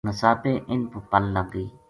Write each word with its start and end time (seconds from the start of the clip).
نساپے 0.07 0.51
اِنھ 0.69 0.87
پو 0.91 0.97
پَل 1.11 1.23
لگ 1.35 1.47
گئی 1.53 1.67